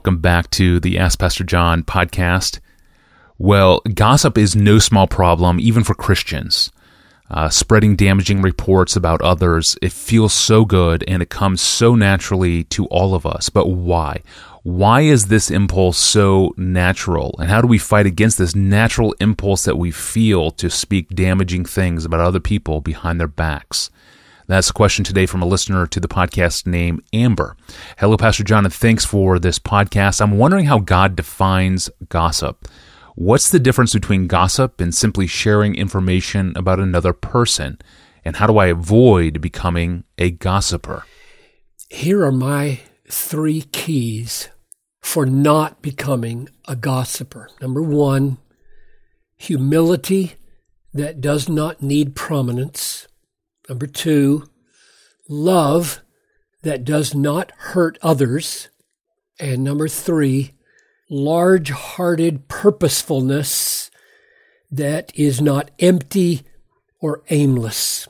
welcome 0.00 0.16
back 0.16 0.48
to 0.48 0.80
the 0.80 0.96
Ask 0.96 1.18
Pastor 1.18 1.44
John 1.44 1.82
podcast. 1.82 2.58
Well, 3.36 3.82
gossip 3.92 4.38
is 4.38 4.56
no 4.56 4.78
small 4.78 5.06
problem, 5.06 5.60
even 5.60 5.84
for 5.84 5.92
Christians. 5.92 6.72
Uh, 7.30 7.50
spreading 7.50 7.96
damaging 7.96 8.40
reports 8.40 8.96
about 8.96 9.20
others, 9.20 9.76
it 9.82 9.92
feels 9.92 10.32
so 10.32 10.64
good 10.64 11.04
and 11.06 11.22
it 11.22 11.28
comes 11.28 11.60
so 11.60 11.94
naturally 11.94 12.64
to 12.64 12.86
all 12.86 13.14
of 13.14 13.26
us. 13.26 13.50
But 13.50 13.66
why? 13.66 14.22
Why 14.62 15.02
is 15.02 15.26
this 15.26 15.50
impulse 15.50 15.98
so 15.98 16.54
natural? 16.56 17.34
And 17.38 17.50
how 17.50 17.60
do 17.60 17.66
we 17.66 17.76
fight 17.76 18.06
against 18.06 18.38
this 18.38 18.54
natural 18.54 19.14
impulse 19.20 19.64
that 19.64 19.76
we 19.76 19.90
feel 19.90 20.50
to 20.52 20.70
speak 20.70 21.10
damaging 21.10 21.66
things 21.66 22.06
about 22.06 22.20
other 22.20 22.40
people 22.40 22.80
behind 22.80 23.20
their 23.20 23.28
backs? 23.28 23.90
That's 24.50 24.70
a 24.70 24.72
question 24.72 25.04
today 25.04 25.26
from 25.26 25.42
a 25.42 25.46
listener 25.46 25.86
to 25.86 26.00
the 26.00 26.08
podcast 26.08 26.66
named 26.66 27.04
Amber. 27.12 27.56
Hello, 27.98 28.16
Pastor 28.16 28.42
John, 28.42 28.64
and 28.64 28.74
thanks 28.74 29.04
for 29.04 29.38
this 29.38 29.60
podcast. 29.60 30.20
I'm 30.20 30.38
wondering 30.38 30.64
how 30.64 30.80
God 30.80 31.14
defines 31.14 31.88
gossip. 32.08 32.66
What's 33.14 33.48
the 33.48 33.60
difference 33.60 33.92
between 33.92 34.26
gossip 34.26 34.80
and 34.80 34.92
simply 34.92 35.28
sharing 35.28 35.76
information 35.76 36.52
about 36.56 36.80
another 36.80 37.12
person? 37.12 37.78
And 38.24 38.34
how 38.34 38.48
do 38.48 38.58
I 38.58 38.66
avoid 38.66 39.40
becoming 39.40 40.02
a 40.18 40.32
gossiper? 40.32 41.04
Here 41.88 42.24
are 42.24 42.32
my 42.32 42.80
three 43.08 43.62
keys 43.70 44.48
for 45.00 45.24
not 45.24 45.80
becoming 45.80 46.48
a 46.66 46.74
gossiper. 46.74 47.48
Number 47.62 47.82
one, 47.82 48.38
humility 49.36 50.34
that 50.92 51.20
does 51.20 51.48
not 51.48 51.84
need 51.84 52.16
prominence. 52.16 52.89
Number 53.70 53.86
two, 53.86 54.50
love 55.28 56.00
that 56.62 56.84
does 56.84 57.14
not 57.14 57.52
hurt 57.56 57.98
others. 58.02 58.68
And 59.38 59.62
number 59.62 59.86
three, 59.86 60.54
large 61.08 61.70
hearted 61.70 62.48
purposefulness 62.48 63.92
that 64.72 65.12
is 65.14 65.40
not 65.40 65.70
empty 65.78 66.42
or 67.00 67.22
aimless. 67.30 68.08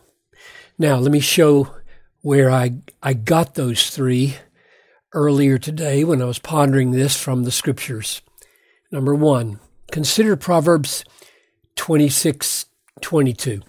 Now, 0.78 0.97
let 0.97 1.12
me 1.12 1.20
show 1.20 1.77
where 2.22 2.50
I, 2.50 2.77
I 3.02 3.12
got 3.12 3.55
those 3.55 3.91
three 3.91 4.36
earlier 5.12 5.58
today 5.58 6.05
when 6.05 6.22
I 6.22 6.24
was 6.24 6.39
pondering 6.39 6.92
this 6.92 7.19
from 7.19 7.45
the 7.45 7.52
scriptures. 7.52 8.22
Number 8.91 9.14
one, 9.14 9.61
consider 9.92 10.36
Proverbs 10.36 11.05
26 11.77 12.64
22. 13.02 13.61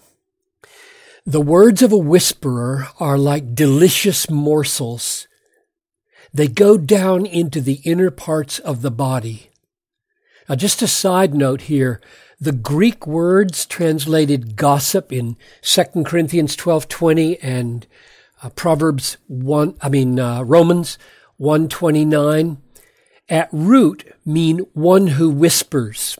The 1.31 1.39
words 1.39 1.81
of 1.81 1.93
a 1.93 1.97
whisperer 1.97 2.89
are 2.99 3.17
like 3.17 3.55
delicious 3.55 4.29
morsels. 4.29 5.29
They 6.33 6.49
go 6.49 6.77
down 6.77 7.25
into 7.25 7.61
the 7.61 7.79
inner 7.85 8.11
parts 8.11 8.59
of 8.59 8.81
the 8.81 8.91
body. 8.91 9.49
Now, 10.49 10.55
just 10.55 10.81
a 10.81 10.87
side 10.87 11.33
note 11.33 11.61
here. 11.61 12.01
The 12.41 12.51
Greek 12.51 13.07
words 13.07 13.65
translated 13.65 14.57
gossip 14.57 15.13
in 15.13 15.37
2 15.61 16.03
Corinthians 16.03 16.57
12:20 16.57 17.37
and 17.41 17.87
uh, 18.43 18.49
Proverbs 18.49 19.15
1 19.27 19.77
I 19.81 19.87
mean 19.87 20.19
uh, 20.19 20.41
Romans 20.41 20.97
129 21.37 22.57
at 23.29 23.47
root 23.53 24.03
mean 24.25 24.65
one 24.73 25.07
who 25.07 25.29
whispers. 25.29 26.17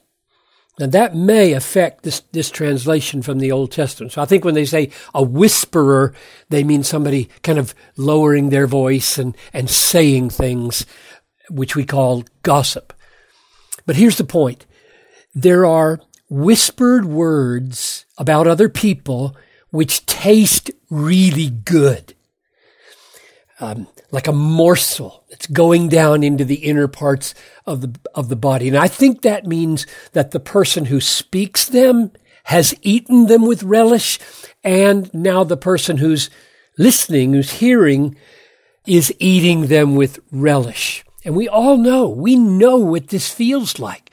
Now 0.80 0.88
that 0.88 1.16
may 1.16 1.54
affect 1.54 2.04
this, 2.04 2.22
this 2.32 2.50
translation 2.50 3.22
from 3.22 3.40
the 3.40 3.52
Old 3.52 3.72
Testament. 3.72 4.14
So 4.14 4.22
I 4.22 4.26
think 4.26 4.46
when 4.46 4.56
they 4.56 4.66
say 4.66 4.90
a 5.14 5.22
whisperer, 5.22 6.14
they 6.50 6.64
mean 6.64 6.84
somebody 6.84 7.30
kind 7.44 7.60
of 7.60 7.76
lowering 7.98 8.50
their 8.50 8.68
voice 8.68 9.18
and, 9.18 9.36
and 9.54 9.70
saying 9.70 10.30
things, 10.30 10.86
which 11.50 11.76
we 11.76 11.86
call 11.86 12.24
gossip. 12.42 12.94
But 13.86 13.96
here's 13.96 14.18
the 14.18 14.24
point. 14.24 14.66
There 15.36 15.66
are 15.66 16.00
whispered 16.30 17.06
words 17.06 18.06
about 18.18 18.48
other 18.48 18.70
people 18.70 19.36
which 19.72 20.06
taste 20.06 20.72
really 20.90 21.50
good 21.50 22.14
um, 23.62 23.88
like 24.10 24.28
a 24.28 24.34
morsel 24.34 25.24
that's 25.30 25.48
going 25.48 25.88
down 25.88 26.24
into 26.24 26.44
the 26.44 26.56
inner 26.56 26.88
parts 26.88 27.34
of 27.66 27.82
the 27.82 28.00
of 28.16 28.28
the 28.28 28.36
body. 28.36 28.68
And 28.68 28.78
I 28.78 28.88
think 28.88 29.22
that 29.22 29.46
means 29.46 29.86
that 30.14 30.32
the 30.32 30.40
person 30.40 30.86
who 30.86 31.00
speaks 31.00 31.68
them 31.68 32.12
has 32.46 32.76
eaten 32.82 33.28
them 33.28 33.46
with 33.46 33.64
relish, 33.64 34.20
and 34.64 35.14
now 35.14 35.44
the 35.44 35.58
person 35.58 35.98
who's 35.98 36.30
listening, 36.78 37.34
who's 37.34 37.52
hearing, 37.52 38.16
is 38.86 39.14
eating 39.20 39.68
them 39.68 39.96
with 39.96 40.20
relish. 40.32 41.06
And 41.24 41.36
we 41.36 41.48
all 41.48 41.78
know, 41.78 42.10
we 42.10 42.36
know 42.36 42.78
what 42.78 43.10
this 43.10 43.32
feels 43.32 43.78
like. 43.78 44.10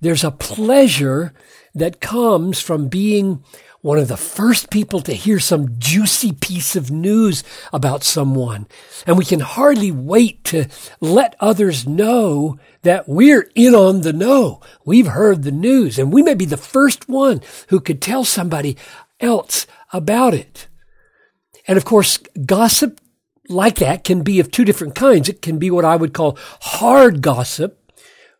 There's 0.00 0.24
a 0.24 0.32
pleasure 0.32 1.32
that 1.74 2.00
comes 2.00 2.60
from 2.60 2.88
being 2.88 3.44
one 3.88 3.98
of 3.98 4.08
the 4.08 4.18
first 4.18 4.68
people 4.68 5.00
to 5.00 5.14
hear 5.14 5.38
some 5.38 5.78
juicy 5.78 6.30
piece 6.30 6.76
of 6.76 6.90
news 6.90 7.42
about 7.72 8.04
someone. 8.04 8.68
And 9.06 9.16
we 9.16 9.24
can 9.24 9.40
hardly 9.40 9.90
wait 9.90 10.44
to 10.44 10.66
let 11.00 11.34
others 11.40 11.88
know 11.88 12.58
that 12.82 13.08
we're 13.08 13.50
in 13.54 13.74
on 13.74 14.02
the 14.02 14.12
know. 14.12 14.60
We've 14.84 15.06
heard 15.06 15.42
the 15.42 15.50
news 15.50 15.98
and 15.98 16.12
we 16.12 16.22
may 16.22 16.34
be 16.34 16.44
the 16.44 16.58
first 16.58 17.08
one 17.08 17.40
who 17.68 17.80
could 17.80 18.02
tell 18.02 18.24
somebody 18.24 18.76
else 19.20 19.66
about 19.90 20.34
it. 20.34 20.68
And 21.66 21.78
of 21.78 21.86
course, 21.86 22.18
gossip 22.44 23.00
like 23.48 23.76
that 23.76 24.04
can 24.04 24.22
be 24.22 24.38
of 24.38 24.50
two 24.50 24.66
different 24.66 24.96
kinds. 24.96 25.30
It 25.30 25.40
can 25.40 25.58
be 25.58 25.70
what 25.70 25.86
I 25.86 25.96
would 25.96 26.12
call 26.12 26.36
hard 26.60 27.22
gossip, 27.22 27.90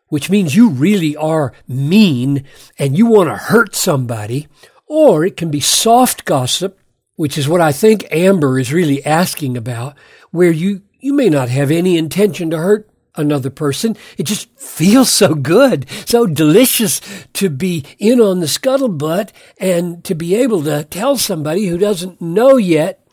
which 0.09 0.29
means 0.29 0.55
you 0.55 0.69
really 0.69 1.15
are 1.15 1.53
mean 1.67 2.45
and 2.77 2.95
you 2.95 3.07
want 3.07 3.29
to 3.29 3.35
hurt 3.35 3.73
somebody, 3.73 4.47
or 4.89 5.23
it 5.23 5.37
can 5.37 5.51
be 5.51 5.61
soft 5.61 6.25
gossip, 6.25 6.77
which 7.15 7.37
is 7.37 7.47
what 7.47 7.61
I 7.61 7.71
think 7.71 8.05
Amber 8.11 8.59
is 8.59 8.73
really 8.73 9.05
asking 9.05 9.55
about, 9.55 9.95
where 10.31 10.51
you, 10.51 10.81
you 10.99 11.13
may 11.13 11.29
not 11.29 11.47
have 11.49 11.71
any 11.71 11.97
intention 11.97 12.49
to 12.49 12.57
hurt 12.57 12.89
another 13.15 13.49
person. 13.49 13.95
It 14.17 14.23
just 14.23 14.49
feels 14.59 15.11
so 15.11 15.35
good, 15.35 15.87
so 16.05 16.25
delicious 16.25 17.01
to 17.33 17.49
be 17.49 17.85
in 17.99 18.19
on 18.19 18.39
the 18.39 18.47
scuttlebutt 18.47 19.31
and 19.59 20.03
to 20.05 20.15
be 20.15 20.35
able 20.35 20.63
to 20.63 20.83
tell 20.85 21.17
somebody 21.17 21.67
who 21.67 21.77
doesn't 21.77 22.21
know 22.21 22.57
yet. 22.57 23.05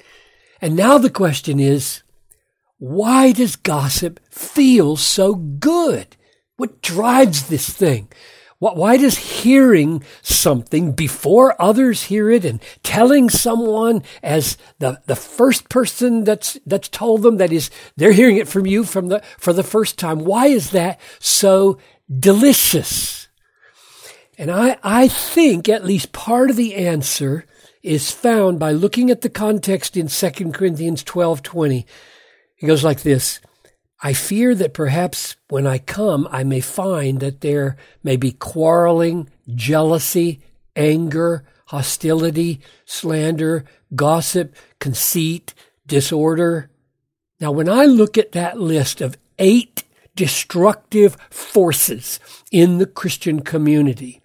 And 0.61 0.77
now 0.77 0.99
the 0.99 1.11
question 1.11 1.61
is, 1.61 2.03
why 2.79 3.33
does 3.33 3.57
gossip 3.57 4.21
feel 4.31 4.97
so 4.97 5.35
good? 5.35 6.17
What 6.57 6.81
drives 6.81 7.49
this 7.49 7.69
thing? 7.69 8.09
Why 8.59 8.97
does 8.97 9.19
hearing 9.19 10.03
something 10.23 10.93
before 10.93 11.61
others 11.61 12.05
hear 12.05 12.31
it 12.31 12.45
and 12.45 12.63
telling 12.83 13.29
someone 13.29 14.03
as 14.23 14.57
the, 14.79 15.03
the 15.05 15.17
first 15.17 15.69
person 15.69 16.25
that's, 16.25 16.59
that's 16.65 16.89
told 16.89 17.23
them 17.23 17.37
that 17.37 17.53
is, 17.53 17.71
they're 17.97 18.13
hearing 18.13 18.39
it 18.39 18.49
from 18.49 18.65
you 18.65 18.85
from 18.85 19.09
the, 19.09 19.23
for 19.37 19.53
the 19.53 19.63
first 19.63 19.99
time. 19.99 20.21
Why 20.21 20.47
is 20.47 20.71
that 20.71 20.99
so 21.19 21.79
delicious? 22.09 23.29
And 24.39 24.51
I, 24.51 24.79
I 24.83 25.09
think 25.09 25.69
at 25.69 25.85
least 25.85 26.13
part 26.13 26.49
of 26.49 26.57
the 26.57 26.77
answer 26.77 27.45
is 27.83 28.11
found 28.11 28.59
by 28.59 28.73
looking 28.73 29.11
at 29.11 29.21
the 29.21 29.31
context 29.31 29.99
in 29.99 30.09
2 30.09 30.53
Corinthians 30.53 31.03
12, 31.03 31.43
20. 31.43 31.87
It 32.59 32.67
goes 32.67 32.83
like 32.83 33.03
this. 33.03 33.41
I 34.03 34.13
fear 34.13 34.55
that 34.55 34.75
perhaps 34.75 35.37
when 35.49 35.67
I 35.67 35.79
come, 35.79 36.29
I 36.31 36.45
may 36.45 36.61
find 36.61 37.21
that 37.21 37.41
there 37.41 37.77
may 38.03 38.17
be 38.17 38.33
quarreling, 38.33 39.31
jealousy, 39.55 40.41
anger, 40.75 41.45
hostility, 41.67 42.61
slander, 42.85 43.65
gossip, 43.95 44.55
conceit, 44.79 45.55
disorder. 45.87 46.71
Now, 47.41 47.53
when 47.53 47.69
I 47.69 47.87
look 47.87 48.19
at 48.19 48.33
that 48.33 48.61
list 48.61 49.01
of 49.01 49.17
eight 49.39 49.85
destructive 50.15 51.17
forces 51.31 52.21
in 52.51 52.79
the 52.79 52.87
Christian 52.87 53.41
community 53.41 54.23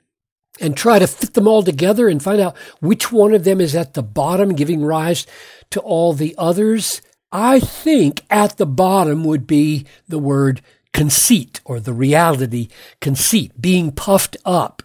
and 0.59 0.75
try 0.75 0.99
to 0.99 1.07
fit 1.07 1.33
them 1.33 1.47
all 1.47 1.63
together 1.63 2.07
and 2.07 2.21
find 2.21 2.39
out 2.39 2.55
which 2.79 3.11
one 3.11 3.33
of 3.33 3.43
them 3.43 3.59
is 3.59 3.75
at 3.75 3.93
the 3.93 4.03
bottom, 4.03 4.53
giving 4.53 4.83
rise 4.83 5.25
to 5.71 5.79
all 5.81 6.13
the 6.13 6.35
others, 6.37 7.01
I 7.31 7.59
think 7.59 8.25
at 8.29 8.57
the 8.57 8.65
bottom 8.65 9.23
would 9.23 9.47
be 9.47 9.85
the 10.07 10.19
word 10.19 10.61
conceit 10.93 11.61
or 11.63 11.79
the 11.79 11.93
reality 11.93 12.67
conceit, 12.99 13.59
being 13.59 13.91
puffed 13.91 14.35
up. 14.45 14.83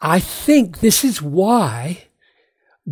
I 0.00 0.18
think 0.18 0.80
this 0.80 1.04
is 1.04 1.22
why 1.22 2.04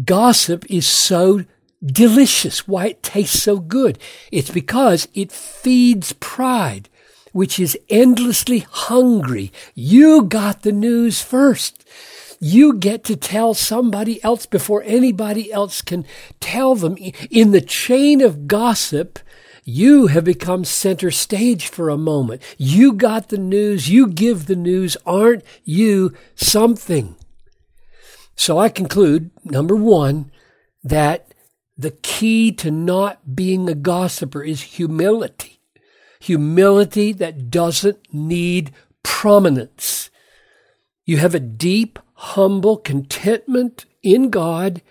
gossip 0.04 0.64
is 0.70 0.86
so 0.86 1.44
delicious, 1.84 2.66
why 2.66 2.88
it 2.88 3.02
tastes 3.02 3.42
so 3.42 3.58
good. 3.58 3.98
It's 4.30 4.50
because 4.50 5.08
it 5.14 5.32
feeds 5.32 6.12
pride, 6.14 6.88
which 7.32 7.58
is 7.58 7.78
endlessly 7.88 8.60
hungry. 8.70 9.52
You 9.74 10.22
got 10.22 10.62
the 10.62 10.72
news 10.72 11.20
first. 11.20 11.84
You 12.40 12.74
get 12.74 13.04
to 13.04 13.16
tell 13.16 13.54
somebody 13.54 14.22
else 14.22 14.46
before 14.46 14.82
anybody 14.84 15.52
else 15.52 15.82
can 15.82 16.04
tell 16.40 16.74
them. 16.74 16.96
In 17.30 17.50
the 17.50 17.60
chain 17.60 18.20
of 18.20 18.46
gossip, 18.46 19.18
You 19.68 20.06
have 20.06 20.22
become 20.22 20.64
center 20.64 21.10
stage 21.10 21.66
for 21.66 21.88
a 21.88 21.98
moment. 21.98 22.40
You 22.56 22.92
got 22.92 23.30
the 23.30 23.36
news. 23.36 23.90
You 23.90 24.06
give 24.06 24.46
the 24.46 24.54
news. 24.54 24.96
Aren't 25.04 25.42
you 25.64 26.14
something? 26.36 27.16
So 28.36 28.58
I 28.58 28.68
conclude, 28.68 29.32
number 29.44 29.74
one, 29.74 30.30
that 30.84 31.34
the 31.76 31.90
key 31.90 32.52
to 32.52 32.70
not 32.70 33.34
being 33.34 33.68
a 33.68 33.74
gossiper 33.74 34.44
is 34.44 34.62
humility. 34.62 35.60
Humility 36.20 37.12
that 37.14 37.50
doesn't 37.50 37.98
need 38.14 38.72
prominence. 39.02 40.10
You 41.04 41.16
have 41.16 41.34
a 41.34 41.40
deep, 41.40 41.98
humble 42.16 42.76
contentment 42.76 43.84
in 44.02 44.30
God, 44.30 44.82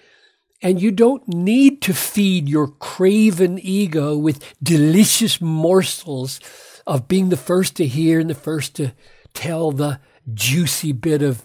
and 0.62 0.82
you 0.82 0.92
don't 0.92 1.28
need 1.28 1.82
to 1.84 1.94
feed 1.94 2.48
your 2.48 2.68
craven 2.68 3.60
ego 3.60 4.18
with 4.18 4.54
delicious 4.62 5.42
morsels 5.42 6.40
of 6.88 7.08
being 7.08 7.30
the 7.30 7.38
first 7.38 7.76
to 7.76 7.86
hear 7.86 8.20
and 8.20 8.30
the 8.30 8.36
first 8.36 8.76
to 8.76 8.94
tell 9.34 9.72
the 9.72 10.00
juicy 10.34 10.92
bit 10.92 11.22
of 11.22 11.44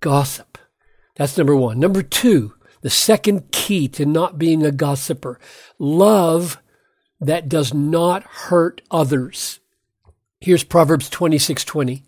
gossip. 0.00 0.58
That's 1.16 1.36
number 1.36 1.54
one. 1.54 1.78
Number 1.78 2.02
two, 2.02 2.54
the 2.80 2.90
second 2.90 3.52
key 3.52 3.88
to 3.88 4.06
not 4.06 4.38
being 4.38 4.64
a 4.64 4.72
gossiper 4.72 5.38
love 5.78 6.60
that 7.20 7.48
does 7.48 7.72
not 7.72 8.22
hurt 8.22 8.82
others. 8.90 9.60
Here's 10.40 10.64
Proverbs 10.64 11.08
26 11.08 11.64
20. 11.64 12.02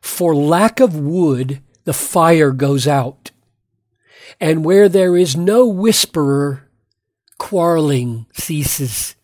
For 0.00 0.34
lack 0.34 0.80
of 0.80 0.96
wood, 0.96 1.62
the 1.84 1.92
fire 1.92 2.50
goes 2.50 2.86
out. 2.86 3.30
And 4.40 4.64
where 4.64 4.88
there 4.88 5.16
is 5.16 5.36
no 5.36 5.66
whisperer, 5.66 6.68
quarreling 7.38 8.26
ceases. 8.32 9.14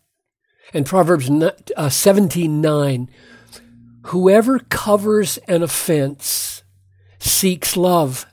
And 0.73 0.85
Proverbs 0.85 1.29
uh, 1.77 1.89
17 1.89 2.61
9. 2.61 3.09
Whoever 4.07 4.59
covers 4.59 5.37
an 5.47 5.61
offense 5.61 6.63
seeks 7.19 7.75
love, 7.75 8.25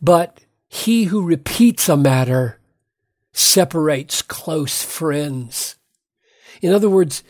but 0.00 0.40
he 0.66 1.04
who 1.04 1.22
repeats 1.22 1.88
a 1.88 1.96
matter 1.96 2.58
separates 3.32 4.22
close 4.22 4.82
friends. 4.82 5.76
In 6.62 6.72
other 6.72 6.88
words, 6.88 7.22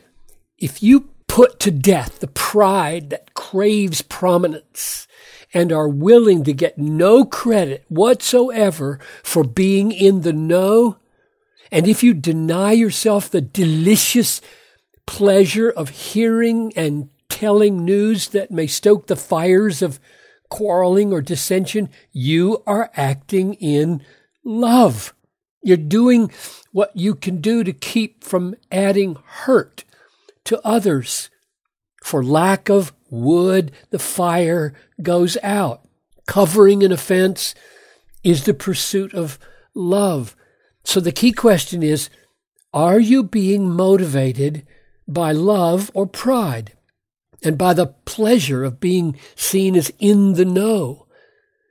if 0.56 0.82
you 0.82 1.10
put 1.36 1.60
to 1.60 1.70
death 1.70 2.20
the 2.20 2.26
pride 2.28 3.10
that 3.10 3.34
craves 3.34 4.00
prominence 4.00 5.06
and 5.52 5.70
are 5.70 5.86
willing 5.86 6.42
to 6.42 6.54
get 6.54 6.78
no 6.78 7.26
credit 7.26 7.84
whatsoever 7.88 8.98
for 9.22 9.44
being 9.44 9.92
in 9.92 10.22
the 10.22 10.32
know, 10.32 10.96
and 11.70 11.86
if 11.86 12.02
you 12.02 12.14
deny 12.14 12.72
yourself 12.72 13.28
the 13.28 13.42
delicious 13.42 14.40
pleasure 15.04 15.68
of 15.68 15.90
hearing 15.90 16.72
and 16.74 17.10
telling 17.28 17.84
news 17.84 18.28
that 18.28 18.50
may 18.50 18.66
stoke 18.66 19.06
the 19.06 19.14
fires 19.14 19.82
of 19.82 20.00
quarreling 20.48 21.12
or 21.12 21.20
dissension, 21.20 21.90
you 22.12 22.62
are 22.66 22.90
acting 22.94 23.52
in 23.56 24.02
love. 24.42 25.12
You're 25.60 25.76
doing 25.76 26.30
what 26.72 26.96
you 26.96 27.14
can 27.14 27.42
do 27.42 27.62
to 27.62 27.74
keep 27.74 28.24
from 28.24 28.54
adding 28.72 29.18
hurt 29.26 29.84
to 30.46 30.60
others. 30.66 31.30
For 32.02 32.24
lack 32.24 32.68
of 32.68 32.92
wood, 33.10 33.72
the 33.90 33.98
fire 33.98 34.74
goes 35.02 35.36
out. 35.42 35.86
Covering 36.26 36.82
an 36.82 36.92
offense 36.92 37.54
is 38.24 38.44
the 38.44 38.54
pursuit 38.54 39.14
of 39.14 39.38
love. 39.74 40.34
So 40.84 41.00
the 41.00 41.12
key 41.12 41.32
question 41.32 41.82
is 41.82 42.10
are 42.72 43.00
you 43.00 43.22
being 43.22 43.70
motivated 43.70 44.66
by 45.06 45.32
love 45.32 45.90
or 45.94 46.06
pride? 46.06 46.76
and 47.42 47.56
by 47.56 47.74
the 47.74 47.86
pleasure 47.86 48.64
of 48.64 48.80
being 48.80 49.16
seen 49.34 49.76
as 49.76 49.92
in 49.98 50.34
the 50.34 50.44
know. 50.44 51.06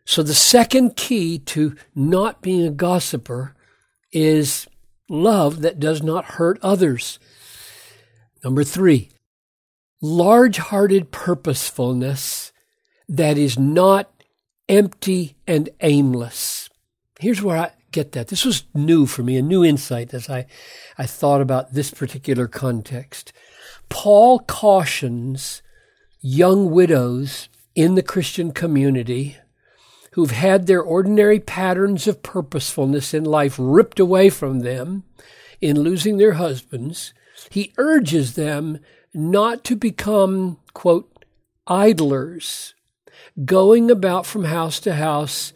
So 0.05 0.23
the 0.23 0.33
second 0.33 0.95
key 0.95 1.39
to 1.39 1.75
not 1.93 2.41
being 2.41 2.65
a 2.65 2.71
gossiper 2.71 3.55
is 4.11 4.67
love 5.09 5.61
that 5.61 5.79
does 5.79 6.01
not 6.01 6.25
hurt 6.25 6.59
others. 6.61 7.19
Number 8.45 8.63
three, 8.63 9.09
large 10.03 10.57
hearted 10.57 11.09
purposefulness 11.09 12.53
that 13.09 13.39
is 13.39 13.57
not 13.57 14.11
empty 14.69 15.35
and 15.47 15.67
aimless. 15.81 16.69
Here's 17.19 17.41
where 17.41 17.57
I 17.57 17.71
get 17.91 18.11
that. 18.11 18.27
This 18.27 18.45
was 18.45 18.65
new 18.75 19.07
for 19.07 19.23
me, 19.23 19.37
a 19.37 19.41
new 19.41 19.65
insight 19.65 20.13
as 20.13 20.29
I, 20.29 20.45
I 20.95 21.07
thought 21.07 21.41
about 21.41 21.73
this 21.73 21.89
particular 21.89 22.47
context. 22.47 23.33
Paul 23.89 24.37
cautions 24.41 25.63
young 26.21 26.69
widows 26.69 27.49
in 27.73 27.95
the 27.95 28.03
Christian 28.03 28.51
community 28.51 29.37
who've 30.11 30.29
had 30.29 30.67
their 30.67 30.83
ordinary 30.83 31.39
patterns 31.39 32.07
of 32.07 32.21
purposefulness 32.21 33.11
in 33.11 33.23
life 33.23 33.55
ripped 33.57 33.99
away 33.99 34.29
from 34.29 34.59
them 34.59 35.03
in 35.61 35.79
losing 35.79 36.17
their 36.17 36.33
husbands. 36.33 37.11
He 37.49 37.73
urges 37.77 38.35
them 38.35 38.79
not 39.13 39.63
to 39.65 39.75
become, 39.75 40.59
quote, 40.73 41.25
idlers, 41.67 42.73
going 43.43 43.89
about 43.89 44.25
from 44.25 44.45
house 44.45 44.79
to 44.81 44.93
house, 44.93 45.53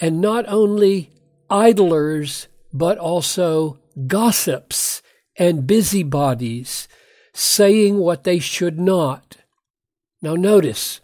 and 0.00 0.20
not 0.20 0.44
only 0.48 1.10
idlers, 1.50 2.48
but 2.72 2.98
also 2.98 3.78
gossips 4.06 5.02
and 5.36 5.66
busybodies 5.66 6.88
saying 7.32 7.98
what 7.98 8.24
they 8.24 8.38
should 8.38 8.78
not. 8.78 9.38
Now, 10.20 10.34
notice 10.34 11.00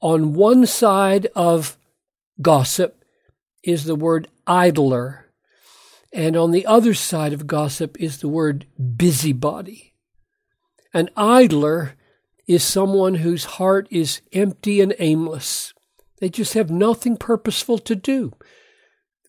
on 0.00 0.34
one 0.34 0.66
side 0.66 1.26
of 1.34 1.76
gossip 2.40 3.04
is 3.62 3.84
the 3.84 3.94
word 3.94 4.28
idler, 4.46 5.26
and 6.12 6.36
on 6.36 6.50
the 6.50 6.66
other 6.66 6.94
side 6.94 7.32
of 7.32 7.46
gossip 7.46 8.00
is 8.00 8.18
the 8.18 8.28
word 8.28 8.66
busybody. 8.96 9.94
An 10.94 11.10
idler 11.16 11.94
is 12.46 12.64
someone 12.64 13.16
whose 13.16 13.44
heart 13.44 13.86
is 13.90 14.22
empty 14.32 14.80
and 14.80 14.94
aimless. 14.98 15.74
They 16.18 16.30
just 16.30 16.54
have 16.54 16.70
nothing 16.70 17.16
purposeful 17.16 17.78
to 17.80 17.94
do. 17.94 18.32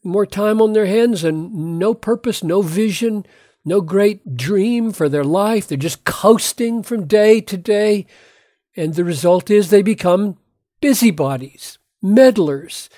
More 0.03 0.25
time 0.25 0.61
on 0.61 0.71
their 0.73 0.85
hands 0.85 1.23
and 1.23 1.77
no 1.77 1.93
purpose, 1.93 2.43
no 2.43 2.61
vision, 2.61 3.25
no 3.65 3.81
great 3.81 4.37
dream 4.37 4.91
for 4.91 5.09
their 5.09 5.25
life. 5.25 5.67
They're 5.67 5.77
just 5.77 6.05
coasting 6.05 6.81
from 6.81 7.07
day 7.07 7.41
to 7.41 7.57
day. 7.57 8.05
And 8.77 8.93
the 8.93 9.03
result 9.03 9.51
is 9.51 9.69
they 9.69 9.81
become 9.81 10.38
busybodies, 10.79 11.77
meddlers. 12.01 12.89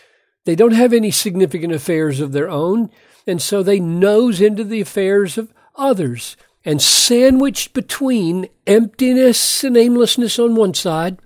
They 0.45 0.55
don't 0.55 0.73
have 0.73 0.93
any 0.93 1.09
significant 1.09 1.73
affairs 1.73 2.19
of 2.19 2.31
their 2.31 2.50
own. 2.50 2.91
And 3.27 3.41
so 3.41 3.63
they 3.63 3.79
nose 3.79 4.41
into 4.41 4.63
the 4.63 4.81
affairs 4.81 5.37
of 5.37 5.53
others. 5.75 6.35
And 6.63 6.81
sandwiched 6.81 7.73
between 7.73 8.47
emptiness 8.67 9.63
and 9.63 9.75
aimlessness 9.75 10.37
on 10.37 10.55
one 10.55 10.73
side 10.75 11.17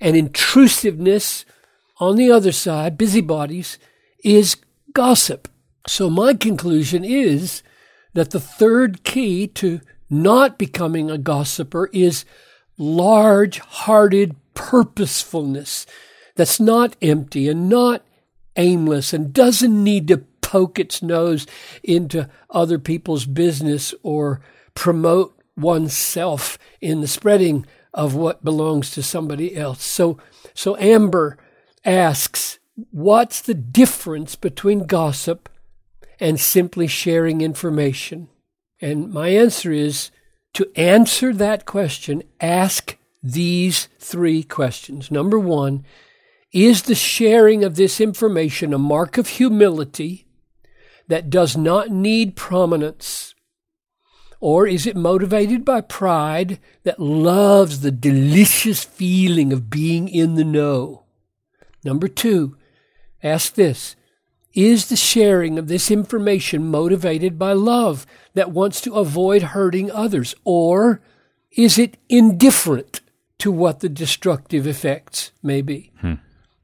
and 0.00 0.16
intrusiveness 0.16 1.44
on 1.98 2.16
the 2.16 2.30
other 2.30 2.52
side, 2.52 2.98
busybodies, 2.98 3.78
is 4.22 4.56
gossip. 4.92 5.48
So 5.86 6.10
my 6.10 6.34
conclusion 6.34 7.04
is 7.04 7.62
that 8.12 8.30
the 8.30 8.40
third 8.40 9.04
key 9.04 9.46
to 9.46 9.80
not 10.10 10.58
becoming 10.58 11.10
a 11.10 11.18
gossiper 11.18 11.88
is 11.92 12.24
large 12.76 13.58
hearted 13.58 14.36
purposefulness 14.54 15.86
that's 16.36 16.60
not 16.60 16.96
empty 17.02 17.48
and 17.48 17.68
not 17.68 18.04
aimless 18.56 19.12
and 19.12 19.32
doesn't 19.32 19.84
need 19.84 20.08
to 20.08 20.24
poke 20.48 20.78
its 20.78 21.02
nose 21.02 21.46
into 21.82 22.26
other 22.48 22.78
people's 22.78 23.26
business 23.26 23.92
or 24.02 24.40
promote 24.72 25.38
oneself 25.58 26.58
in 26.80 27.02
the 27.02 27.06
spreading 27.06 27.66
of 27.92 28.14
what 28.14 28.42
belongs 28.42 28.90
to 28.92 29.02
somebody 29.02 29.54
else. 29.54 29.84
So, 29.84 30.16
so 30.54 30.74
Amber 30.78 31.36
asks, 31.84 32.58
what's 32.90 33.42
the 33.42 33.52
difference 33.52 34.36
between 34.36 34.86
gossip 34.86 35.50
and 36.18 36.40
simply 36.40 36.86
sharing 36.86 37.42
information? 37.42 38.28
And 38.80 39.12
my 39.12 39.28
answer 39.28 39.70
is 39.70 40.10
to 40.54 40.70
answer 40.76 41.34
that 41.34 41.66
question, 41.66 42.22
ask 42.40 42.96
these 43.22 43.88
three 43.98 44.42
questions. 44.42 45.10
Number 45.10 45.38
one, 45.38 45.84
is 46.52 46.84
the 46.84 46.94
sharing 46.94 47.64
of 47.64 47.76
this 47.76 48.00
information 48.00 48.72
a 48.72 48.78
mark 48.78 49.18
of 49.18 49.28
humility 49.28 50.24
that 51.08 51.30
does 51.30 51.56
not 51.56 51.90
need 51.90 52.36
prominence? 52.36 53.34
Or 54.40 54.66
is 54.66 54.86
it 54.86 54.96
motivated 54.96 55.64
by 55.64 55.80
pride 55.80 56.60
that 56.84 57.00
loves 57.00 57.80
the 57.80 57.90
delicious 57.90 58.84
feeling 58.84 59.52
of 59.52 59.68
being 59.68 60.08
in 60.08 60.36
the 60.36 60.44
know? 60.44 61.04
Number 61.84 62.06
two, 62.06 62.56
ask 63.22 63.54
this 63.54 63.96
Is 64.54 64.88
the 64.88 64.96
sharing 64.96 65.58
of 65.58 65.66
this 65.66 65.90
information 65.90 66.70
motivated 66.70 67.38
by 67.38 67.52
love 67.52 68.06
that 68.34 68.52
wants 68.52 68.80
to 68.82 68.94
avoid 68.94 69.42
hurting 69.42 69.90
others? 69.90 70.34
Or 70.44 71.02
is 71.50 71.78
it 71.78 71.96
indifferent 72.08 73.00
to 73.38 73.50
what 73.50 73.80
the 73.80 73.88
destructive 73.88 74.66
effects 74.66 75.32
may 75.42 75.62
be? 75.62 75.92
Hmm. 76.00 76.14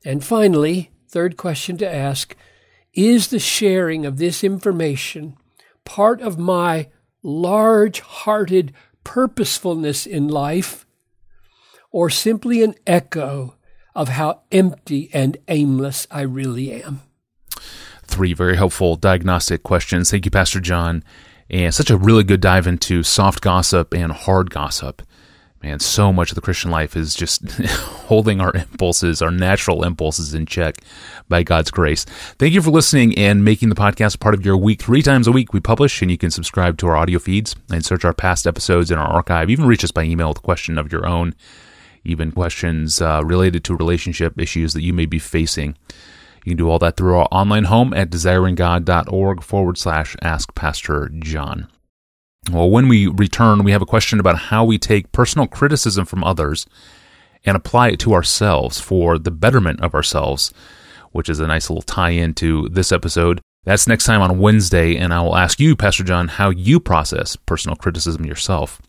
And 0.05 0.23
finally, 0.23 0.93
third 1.09 1.37
question 1.37 1.77
to 1.79 1.93
ask 1.93 2.37
is 2.95 3.29
the 3.29 3.39
sharing 3.39 4.07
of 4.07 4.19
this 4.19 4.43
information 4.43 5.37
part 5.85 6.21
of 6.21 6.39
my 6.39 6.89
large 7.23 8.01
hearted 8.01 8.73
purposefulness 9.05 10.07
in 10.07 10.29
life, 10.29 10.87
or 11.91 12.09
simply 12.09 12.63
an 12.63 12.75
echo 12.87 13.55
of 13.95 14.09
how 14.09 14.41
empty 14.51 15.11
and 15.13 15.37
aimless 15.49 16.07
I 16.11 16.23
really 16.23 16.73
am? 16.83 17.03
Three 18.03 18.35
very 18.35 18.57
helpful 18.57 18.97
diagnostic 18.97 19.63
questions. 19.63 20.11
Thank 20.11 20.25
you, 20.25 20.31
Pastor 20.31 20.61
John. 20.61 21.05
And 21.51 21.75
such 21.75 21.91
a 21.91 21.99
really 21.99 22.25
good 22.25 22.41
dive 22.41 22.67
into 22.67 23.03
soft 23.03 23.43
gossip 23.43 23.95
and 23.95 24.11
hard 24.11 24.51
gossip. 24.51 25.03
Man, 25.65 25.81
so 25.81 26.13
much 26.13 26.31
of 26.31 26.35
the 26.35 26.43
Christian 26.43 26.71
life 26.71 26.95
is 26.95 27.15
just 27.15 27.41
holding 28.07 28.39
our 28.39 28.53
impulses, 28.55 29.23
our 29.23 29.31
natural 29.31 29.83
impulses 29.83 30.35
in 30.35 30.45
check 30.45 30.77
by 31.27 31.43
God's 31.43 31.71
grace. 31.71 32.05
Thank 32.39 32.53
you 32.53 32.61
for 32.61 32.71
listening 32.71 33.17
and 33.17 33.43
making 33.43 33.71
the 33.71 33.75
podcast 33.75 34.21
part 34.21 34.35
of 34.35 34.45
your 34.45 34.59
week. 34.59 34.83
Three 34.83 35.01
times 35.01 35.27
a 35.27 35.33
week 35.33 35.55
we 35.55 35.61
publish, 35.61 36.03
and 36.03 36.11
you 36.11 36.19
can 36.19 36.31
subscribe 36.31 36.77
to 36.79 36.87
our 36.89 36.97
audio 36.97 37.19
feeds 37.19 37.57
and 37.73 37.83
search 37.83 38.05
our 38.05 38.13
past 38.13 38.47
episodes 38.47 38.91
in 38.91 38.99
our 38.99 39.07
archive. 39.07 39.49
Even 39.49 39.65
reach 39.67 39.83
us 39.83 39.91
by 39.91 40.03
email 40.03 40.29
with 40.29 40.37
a 40.37 40.43
question 40.43 40.77
of 40.77 40.93
your 40.93 41.07
own, 41.07 41.35
even 42.05 42.31
questions 42.31 43.01
uh, 43.01 43.23
related 43.25 43.65
to 43.65 43.75
relationship 43.75 44.39
issues 44.39 44.75
that 44.75 44.83
you 44.83 44.93
may 44.93 45.07
be 45.07 45.19
facing. 45.19 45.79
You 46.45 46.51
can 46.51 46.59
do 46.59 46.69
all 46.69 46.79
that 46.81 46.99
through 46.99 47.17
our 47.17 47.29
online 47.33 47.65
home 47.65 47.95
at 47.95 48.11
desiringgod.org 48.11 49.43
forward 49.43 49.79
slash 49.79 50.15
ask 50.21 50.55
Pastor 50.55 51.11
John. 51.21 51.69
Well, 52.51 52.71
when 52.71 52.89
we 52.89 53.07
return, 53.07 53.65
we 53.65 53.73
have 53.73 53.83
a 53.83 53.87
question 53.87 54.21
about 54.21 54.37
how 54.37 54.65
we 54.65 54.79
take 54.79 55.13
personal 55.13 55.47
criticism 55.47 56.05
from 56.05 56.23
others 56.23 56.67
and 57.45 57.57
apply 57.57 57.91
it 57.91 58.01
to 58.01 58.15
ourselves 58.15 58.81
for 58.81 59.19
the 59.19 59.31
betterment 59.31 59.81
of 59.81 59.95
ourselves, 59.95 60.53
which 61.13 61.29
is 61.29 61.41
a 61.41 61.47
nice 61.47 61.71
little 61.71 61.83
tie 61.83 62.11
in 62.11 62.35
to 62.35 62.69
this 62.69 62.93
episode. 62.93 63.41
That's 63.65 63.87
next 63.87 64.05
time 64.05 64.21
on 64.21 64.39
Wednesday, 64.39 64.97
and 64.97 65.15
I 65.15 65.23
will 65.23 65.37
ask 65.37 65.59
you, 65.59 65.75
Pastor 65.75 66.05
John, 66.05 66.29
how 66.29 66.51
you 66.51 66.81
process 66.81 67.37
personal 67.37 67.77
criticism 67.77 68.27
yourself. 68.27 68.81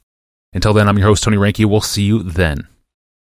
Until 0.53 0.73
then, 0.73 0.89
I'm 0.89 0.97
your 0.97 1.07
host, 1.07 1.23
Tony 1.23 1.37
Reinke. 1.37 1.65
We'll 1.65 1.81
see 1.81 2.03
you 2.03 2.23
then. 2.23 2.67